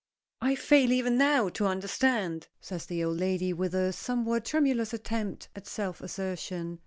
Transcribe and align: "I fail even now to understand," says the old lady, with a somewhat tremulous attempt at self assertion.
"I 0.41 0.55
fail 0.55 0.91
even 0.91 1.19
now 1.19 1.49
to 1.49 1.67
understand," 1.67 2.47
says 2.59 2.87
the 2.87 3.03
old 3.03 3.19
lady, 3.19 3.53
with 3.53 3.75
a 3.75 3.93
somewhat 3.93 4.45
tremulous 4.45 4.93
attempt 4.93 5.47
at 5.55 5.67
self 5.67 6.01
assertion. 6.01 6.79